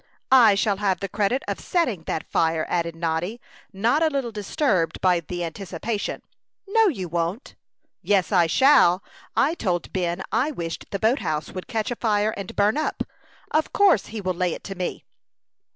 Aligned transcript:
"I 0.31 0.55
shall 0.55 0.77
have 0.77 0.99
the 0.99 1.07
credit 1.07 1.43
of 1.47 1.59
setting 1.59 2.05
that 2.05 2.27
fire," 2.27 2.65
added 2.67 2.95
Noddy, 2.95 3.39
not 3.71 4.01
a 4.01 4.09
little 4.09 4.31
disturbed 4.31 4.99
by 4.99 5.19
the 5.19 5.43
anticipation. 5.43 6.23
"No, 6.67 6.87
you 6.87 7.07
won't." 7.07 7.55
"Yes, 8.01 8.31
I 8.31 8.47
shall. 8.47 9.03
I 9.35 9.53
told 9.53 9.93
Ben 9.93 10.23
I 10.31 10.49
wished 10.49 10.87
the 10.89 10.97
boat 10.97 11.19
house 11.19 11.51
would 11.51 11.67
catch 11.67 11.91
afire 11.91 12.33
and 12.35 12.55
burn 12.55 12.77
up. 12.79 13.03
Of 13.51 13.73
course 13.73 14.07
he 14.07 14.21
will 14.21 14.33
lay 14.33 14.55
it 14.55 14.63
to 14.63 14.75
me." 14.75 15.05